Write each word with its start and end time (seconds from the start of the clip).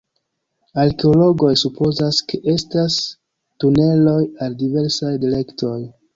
Arkeologoj 0.83 1.51
supozas, 1.63 2.21
ke 2.31 2.39
estas 2.55 2.97
tuneloj 3.65 4.19
al 4.47 4.59
diversaj 4.65 5.13
direktoj. 5.29 5.79